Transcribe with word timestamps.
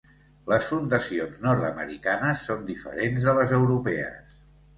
Les 0.51 0.69
fundacions 0.69 1.43
nord-americanes 1.47 2.41
són 2.49 2.65
diferents 2.71 3.29
de 3.29 3.37
les 3.41 3.55
europees. 3.61 4.43